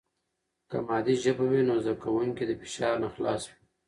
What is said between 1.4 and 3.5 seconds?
وي، نو زده کوونکي د فشار نه خلاص